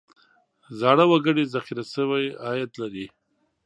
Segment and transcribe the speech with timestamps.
[0.79, 3.05] زاړه وګړي ذخیره شوی عاید لري.